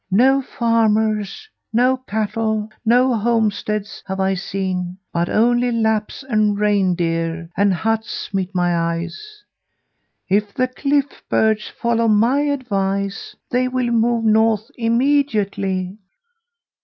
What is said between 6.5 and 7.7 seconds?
reindeer